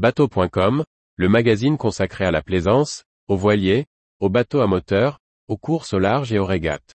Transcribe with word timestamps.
Bateau.com, 0.00 0.82
le 1.16 1.28
magazine 1.28 1.76
consacré 1.76 2.24
à 2.24 2.30
la 2.30 2.40
plaisance, 2.40 3.04
aux 3.28 3.36
voiliers, 3.36 3.84
aux 4.18 4.30
bateaux 4.30 4.62
à 4.62 4.66
moteur, 4.66 5.18
aux 5.46 5.58
courses 5.58 5.92
au 5.92 5.98
large 5.98 6.32
et 6.32 6.38
aux 6.38 6.46
régates. 6.46 6.94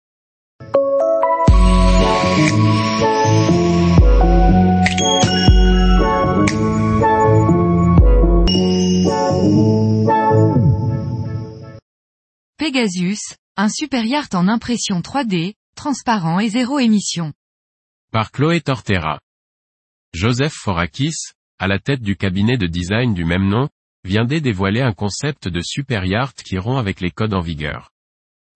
Pegasus, 12.56 13.36
un 13.58 13.68
super 13.68 14.06
yacht 14.06 14.34
en 14.34 14.48
impression 14.48 15.00
3D, 15.00 15.52
transparent 15.76 16.40
et 16.40 16.48
zéro 16.48 16.78
émission. 16.78 17.34
Par 18.12 18.32
Chloé 18.32 18.62
Tortera. 18.62 19.20
Joseph 20.14 20.54
Forakis, 20.54 21.33
à 21.58 21.68
la 21.68 21.78
tête 21.78 22.02
du 22.02 22.16
cabinet 22.16 22.56
de 22.56 22.66
design 22.66 23.14
du 23.14 23.24
même 23.24 23.48
nom, 23.48 23.68
vient 24.04 24.24
dévoiler 24.24 24.82
un 24.82 24.92
concept 24.92 25.48
de 25.48 25.60
super 25.62 26.04
yacht 26.04 26.42
qui 26.42 26.58
rompt 26.58 26.78
avec 26.78 27.00
les 27.00 27.10
codes 27.10 27.34
en 27.34 27.40
vigueur. 27.40 27.90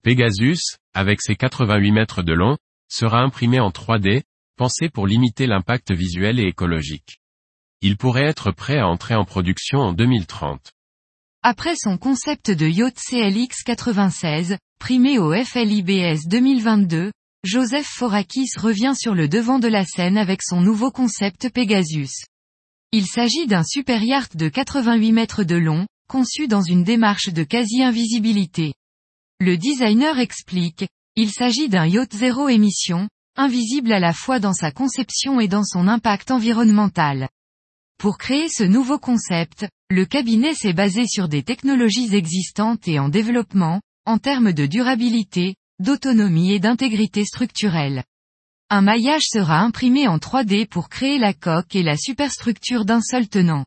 Pegasus, 0.02 0.76
avec 0.94 1.20
ses 1.20 1.36
88 1.36 1.92
mètres 1.92 2.22
de 2.22 2.32
long, 2.32 2.56
sera 2.88 3.20
imprimé 3.20 3.60
en 3.60 3.70
3D, 3.70 4.22
pensé 4.56 4.88
pour 4.88 5.06
limiter 5.06 5.46
l'impact 5.46 5.92
visuel 5.92 6.38
et 6.38 6.48
écologique. 6.48 7.20
Il 7.80 7.96
pourrait 7.96 8.26
être 8.26 8.50
prêt 8.50 8.78
à 8.78 8.88
entrer 8.88 9.14
en 9.14 9.24
production 9.24 9.78
en 9.78 9.92
2030. 9.92 10.72
Après 11.42 11.76
son 11.76 11.96
concept 11.96 12.50
de 12.50 12.66
yacht 12.66 12.96
CLX 12.96 13.62
96, 13.64 14.58
primé 14.80 15.18
au 15.18 15.32
FLIBS 15.32 16.26
2022, 16.26 17.12
Joseph 17.44 17.86
Forakis 17.86 18.50
revient 18.58 18.94
sur 18.96 19.14
le 19.14 19.28
devant 19.28 19.60
de 19.60 19.68
la 19.68 19.84
scène 19.84 20.18
avec 20.18 20.42
son 20.42 20.60
nouveau 20.60 20.90
concept 20.90 21.50
Pegasus. 21.50 22.24
Il 22.90 23.06
s'agit 23.06 23.46
d'un 23.46 23.64
super 23.64 24.02
yacht 24.02 24.34
de 24.34 24.48
88 24.48 25.12
mètres 25.12 25.44
de 25.44 25.56
long, 25.56 25.86
conçu 26.08 26.48
dans 26.48 26.62
une 26.62 26.84
démarche 26.84 27.28
de 27.28 27.44
quasi-invisibilité. 27.44 28.72
Le 29.40 29.58
designer 29.58 30.18
explique, 30.18 30.86
il 31.14 31.30
s'agit 31.30 31.68
d'un 31.68 31.86
yacht 31.86 32.10
zéro 32.14 32.48
émission, 32.48 33.06
invisible 33.36 33.92
à 33.92 34.00
la 34.00 34.14
fois 34.14 34.40
dans 34.40 34.54
sa 34.54 34.72
conception 34.72 35.38
et 35.38 35.48
dans 35.48 35.64
son 35.64 35.86
impact 35.86 36.30
environnemental. 36.30 37.28
Pour 37.98 38.16
créer 38.16 38.48
ce 38.48 38.64
nouveau 38.64 38.98
concept, 38.98 39.68
le 39.90 40.06
cabinet 40.06 40.54
s'est 40.54 40.72
basé 40.72 41.06
sur 41.06 41.28
des 41.28 41.42
technologies 41.42 42.14
existantes 42.14 42.88
et 42.88 42.98
en 42.98 43.10
développement, 43.10 43.82
en 44.06 44.16
termes 44.16 44.54
de 44.54 44.64
durabilité, 44.64 45.56
d'autonomie 45.78 46.52
et 46.54 46.58
d'intégrité 46.58 47.26
structurelle. 47.26 48.02
Un 48.70 48.82
maillage 48.82 49.24
sera 49.24 49.60
imprimé 49.60 50.08
en 50.08 50.18
3D 50.18 50.66
pour 50.66 50.90
créer 50.90 51.18
la 51.18 51.32
coque 51.32 51.74
et 51.74 51.82
la 51.82 51.96
superstructure 51.96 52.84
d'un 52.84 53.00
seul 53.00 53.26
tenant. 53.26 53.64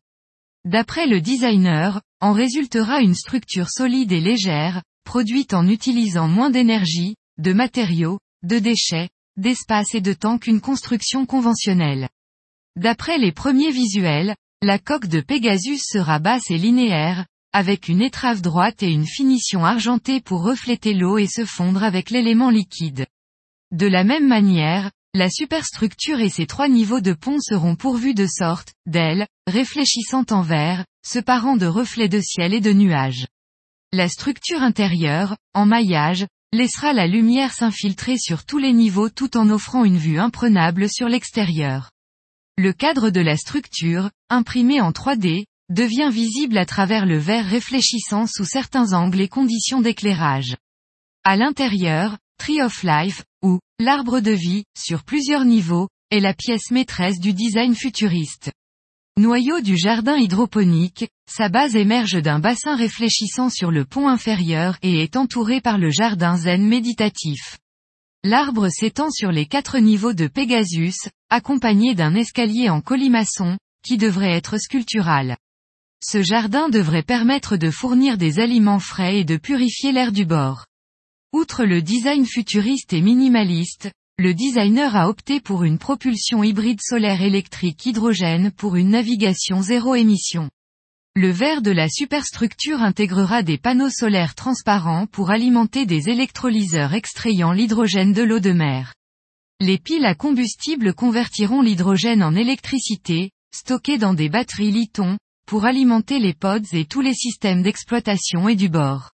D'après 0.64 1.08
le 1.08 1.22
designer, 1.22 2.02
en 2.20 2.34
résultera 2.34 3.02
une 3.02 3.16
structure 3.16 3.70
solide 3.70 4.12
et 4.12 4.20
légère, 4.20 4.84
produite 5.04 5.56
en 5.56 5.68
utilisant 5.68 6.28
moins 6.28 6.52
d'énergie, 6.52 7.16
de 7.40 7.52
matériaux, 7.52 8.20
de 8.44 8.60
déchets, 8.60 9.10
d'espace 9.38 9.96
et 9.96 10.02
de 10.02 10.14
temps 10.14 10.38
qu'une 10.38 10.62
construction 10.62 11.26
conventionnelle. 11.26 12.08
D'après 12.76 13.18
les 13.18 13.32
premiers 13.32 13.72
visuels, 13.72 14.36
la 14.62 14.78
coque 14.78 15.08
de 15.08 15.22
Pegasus 15.22 15.80
sera 15.80 16.20
basse 16.20 16.52
et 16.52 16.60
linéaire, 16.60 17.26
avec 17.54 17.88
une 17.88 18.04
étrave 18.04 18.42
droite 18.42 18.84
et 18.84 18.92
une 18.92 19.08
finition 19.08 19.66
argentée 19.66 20.22
pour 20.22 20.44
refléter 20.44 20.94
l'eau 20.94 21.18
et 21.18 21.28
se 21.28 21.44
fondre 21.44 21.84
avec 21.84 22.12
l'élément 22.12 22.52
liquide. 22.52 23.08
De 23.72 23.88
la 23.88 24.04
même 24.04 24.28
manière, 24.28 24.92
la 25.14 25.30
superstructure 25.30 26.20
et 26.20 26.30
ses 26.30 26.46
trois 26.46 26.68
niveaux 26.68 27.00
de 27.00 27.14
pont 27.14 27.40
seront 27.40 27.76
pourvus 27.76 28.14
de 28.14 28.28
sorte, 28.28 28.74
d'ailes, 28.86 29.28
réfléchissant 29.48 30.26
en 30.30 30.42
verre, 30.42 30.86
se 31.06 31.20
parant 31.20 31.56
de 31.56 31.66
reflets 31.66 32.10
de 32.10 32.20
ciel 32.22 32.54
et 32.54 32.60
de 32.62 32.74
nuages. 32.74 33.28
La 33.94 34.10
structure 34.10 34.62
intérieure, 34.62 35.38
en 35.54 35.66
maillage, 35.66 36.26
laissera 36.54 36.92
la 36.92 37.08
lumière 37.08 37.54
s'infiltrer 37.54 38.18
sur 38.18 38.46
tous 38.46 38.58
les 38.58 38.74
niveaux 38.74 39.10
tout 39.10 39.38
en 39.38 39.50
offrant 39.50 39.86
une 39.86 39.98
vue 39.98 40.20
imprenable 40.20 40.90
sur 40.90 41.08
l'extérieur. 41.08 41.92
Le 42.58 42.74
cadre 42.74 43.10
de 43.10 43.22
la 43.22 43.38
structure, 43.38 44.10
imprimé 44.30 44.82
en 44.82 44.92
3D, 44.92 45.46
devient 45.70 46.10
visible 46.12 46.58
à 46.58 46.66
travers 46.66 47.06
le 47.06 47.18
verre 47.18 47.46
réfléchissant 47.46 48.28
sous 48.28 48.46
certains 48.46 48.92
angles 48.92 49.22
et 49.22 49.30
conditions 49.30 49.80
d'éclairage. 49.80 50.58
À 51.24 51.38
l'intérieur, 51.38 52.18
Tree 52.42 52.64
of 52.64 52.82
Life, 52.82 53.24
ou, 53.44 53.60
l'arbre 53.78 54.20
de 54.20 54.32
vie, 54.32 54.64
sur 54.76 55.04
plusieurs 55.04 55.46
niveaux, 55.46 55.90
est 56.10 56.20
la 56.20 56.34
pièce 56.34 56.72
maîtresse 56.72 57.20
du 57.20 57.34
design 57.34 57.76
futuriste. 57.76 58.52
Noyau 59.16 59.62
du 59.62 59.78
jardin 59.78 60.18
hydroponique, 60.18 61.08
sa 61.30 61.50
base 61.50 61.76
émerge 61.76 62.20
d'un 62.20 62.40
bassin 62.40 62.76
réfléchissant 62.76 63.52
sur 63.52 63.70
le 63.70 63.86
pont 63.86 64.08
inférieur 64.08 64.80
et 64.82 65.04
est 65.04 65.18
entouré 65.18 65.62
par 65.62 65.78
le 65.78 65.92
jardin 65.92 66.36
zen 66.36 66.66
méditatif. 66.66 67.60
L'arbre 68.24 68.70
s'étend 68.70 69.12
sur 69.12 69.32
les 69.32 69.46
quatre 69.46 69.78
niveaux 69.78 70.14
de 70.14 70.26
Pegasus, 70.26 70.98
accompagné 71.30 71.94
d'un 71.94 72.16
escalier 72.16 72.72
en 72.72 72.82
colimaçon, 72.82 73.60
qui 73.86 73.98
devrait 73.98 74.34
être 74.34 74.58
sculptural. 74.58 75.38
Ce 76.04 76.24
jardin 76.24 76.70
devrait 76.70 77.04
permettre 77.04 77.56
de 77.56 77.70
fournir 77.70 78.18
des 78.18 78.40
aliments 78.40 78.80
frais 78.80 79.20
et 79.20 79.26
de 79.26 79.38
purifier 79.38 79.92
l'air 79.92 80.12
du 80.12 80.26
bord. 80.26 80.66
Outre 81.34 81.64
le 81.64 81.82
design 81.82 82.26
futuriste 82.26 82.92
et 82.92 83.02
minimaliste, 83.02 83.90
le 84.18 84.34
designer 84.34 84.98
a 84.98 85.08
opté 85.08 85.40
pour 85.40 85.64
une 85.64 85.78
propulsion 85.78 86.44
hybride 86.44 86.82
solaire 86.82 87.22
électrique 87.22 87.86
hydrogène 87.86 88.52
pour 88.52 88.76
une 88.76 88.90
navigation 88.90 89.62
zéro 89.62 89.96
émission. 89.96 90.50
Le 91.16 91.30
verre 91.32 91.62
de 91.62 91.72
la 91.72 91.88
superstructure 91.88 92.82
intégrera 92.82 93.44
des 93.44 93.58
panneaux 93.58 93.90
solaires 93.90 94.36
transparents 94.36 95.08
pour 95.08 95.32
alimenter 95.32 95.86
des 95.86 96.10
électrolyseurs 96.10 96.94
extrayant 96.94 97.54
l'hydrogène 97.54 98.12
de 98.12 98.24
l'eau 98.24 98.40
de 98.40 98.52
mer. 98.52 98.94
Les 99.62 99.78
piles 99.78 100.06
à 100.06 100.16
combustible 100.16 100.94
convertiront 100.94 101.62
l'hydrogène 101.62 102.24
en 102.24 102.36
électricité, 102.36 103.32
stockée 103.56 103.98
dans 103.98 104.14
des 104.14 104.28
batteries 104.28 104.72
Liton, 104.72 105.18
pour 105.48 105.64
alimenter 105.64 106.20
les 106.20 106.34
pods 106.34 106.74
et 106.74 106.84
tous 106.84 107.02
les 107.02 107.14
systèmes 107.14 107.64
d'exploitation 107.64 108.50
et 108.50 108.56
du 108.56 108.68
bord. 108.68 109.12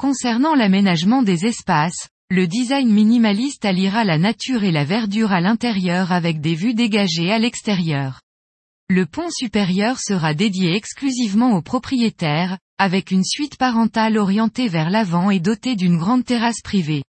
Concernant 0.00 0.54
l'aménagement 0.54 1.22
des 1.22 1.44
espaces, 1.44 2.08
le 2.30 2.46
design 2.46 2.88
minimaliste 2.90 3.66
alliera 3.66 4.02
la 4.02 4.16
nature 4.16 4.64
et 4.64 4.72
la 4.72 4.82
verdure 4.82 5.30
à 5.30 5.42
l'intérieur 5.42 6.10
avec 6.10 6.40
des 6.40 6.54
vues 6.54 6.72
dégagées 6.72 7.30
à 7.30 7.38
l'extérieur. 7.38 8.22
Le 8.88 9.04
pont 9.04 9.28
supérieur 9.28 9.98
sera 10.00 10.32
dédié 10.32 10.74
exclusivement 10.74 11.54
aux 11.54 11.60
propriétaires, 11.60 12.56
avec 12.78 13.10
une 13.10 13.24
suite 13.24 13.58
parentale 13.58 14.16
orientée 14.16 14.68
vers 14.68 14.88
l'avant 14.88 15.28
et 15.30 15.38
dotée 15.38 15.76
d'une 15.76 15.98
grande 15.98 16.24
terrasse 16.24 16.62
privée. 16.62 17.02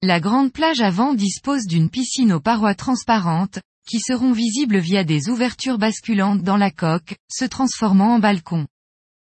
La 0.00 0.18
grande 0.18 0.54
plage 0.54 0.80
avant 0.80 1.12
dispose 1.12 1.66
d'une 1.66 1.90
piscine 1.90 2.32
aux 2.32 2.40
parois 2.40 2.74
transparentes, 2.74 3.60
qui 3.86 4.00
seront 4.00 4.32
visibles 4.32 4.78
via 4.78 5.04
des 5.04 5.28
ouvertures 5.28 5.76
basculantes 5.76 6.40
dans 6.40 6.56
la 6.56 6.70
coque, 6.70 7.14
se 7.30 7.44
transformant 7.44 8.14
en 8.14 8.20
balcon. 8.20 8.66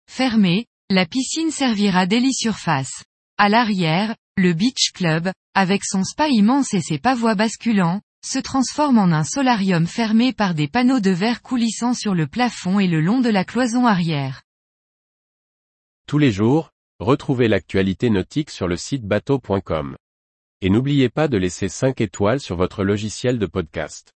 Fermée, 0.09 0.65
la 0.91 1.07
piscine 1.07 1.50
servira 1.50 2.06
d'héli-surface. 2.06 3.03
À 3.40 3.50
l'arrière, 3.50 4.16
le 4.38 4.53
Beach 4.53 4.91
Club, 4.94 5.31
avec 5.56 5.84
son 5.84 6.03
spa 6.03 6.28
immense 6.29 6.75
et 6.75 6.81
ses 6.81 7.00
pavois 7.00 7.34
basculants, 7.34 8.01
se 8.23 8.38
transforme 8.38 9.00
en 9.00 9.12
un 9.12 9.24
solarium 9.24 9.88
fermé 9.88 10.31
par 10.31 10.53
des 10.53 10.68
panneaux 10.68 11.00
de 11.00 11.09
verre 11.09 11.41
coulissant 11.41 11.95
sur 11.95 12.13
le 12.13 12.28
plafond 12.28 12.79
et 12.79 12.88
le 12.88 13.01
long 13.01 13.19
de 13.19 13.29
la 13.29 13.44
cloison 13.44 13.88
arrière. 13.88 14.44
Tous 16.07 16.19
les 16.19 16.31
jours, 16.31 16.69
retrouvez 17.00 17.47
l'actualité 17.47 18.12
nautique 18.12 18.51
sur 18.51 18.68
le 18.68 18.78
site 18.78 19.03
bateau.com. 19.03 19.97
Et 20.62 20.69
n'oubliez 20.69 21.09
pas 21.09 21.28
de 21.28 21.38
laisser 21.38 21.68
5 21.68 22.00
étoiles 22.00 22.40
sur 22.40 22.57
votre 22.57 22.84
logiciel 22.84 23.40
de 23.40 23.47
podcast. 23.47 24.14